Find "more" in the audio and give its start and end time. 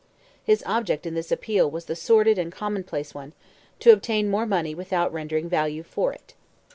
4.31-4.47